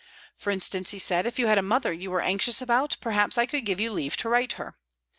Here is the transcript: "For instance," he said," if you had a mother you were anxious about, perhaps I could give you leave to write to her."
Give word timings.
"For 0.35 0.49
instance," 0.49 0.89
he 0.89 0.97
said," 0.97 1.27
if 1.27 1.37
you 1.37 1.45
had 1.45 1.59
a 1.59 1.61
mother 1.61 1.93
you 1.93 2.09
were 2.09 2.21
anxious 2.23 2.59
about, 2.59 2.97
perhaps 3.01 3.37
I 3.37 3.45
could 3.45 3.65
give 3.67 3.79
you 3.79 3.91
leave 3.93 4.17
to 4.17 4.29
write 4.29 4.49
to 4.49 4.55
her." 4.55 4.75